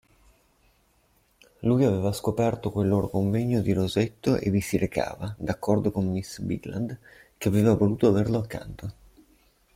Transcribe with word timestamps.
Lui 1.59 1.85
aveva 1.85 2.11
scoperto 2.11 2.71
quel 2.71 2.87
loro 2.87 3.07
convegno 3.07 3.61
di 3.61 3.71
Rosetto 3.71 4.35
e 4.35 4.49
vi 4.49 4.59
si 4.59 4.77
recava, 4.79 5.35
d'accordo 5.37 5.91
con 5.91 6.09
miss 6.09 6.39
Bigland, 6.39 6.97
che 7.37 7.47
aveva 7.49 7.75
voluto 7.75 8.07
averlo 8.07 8.39
accanto. 8.39 8.93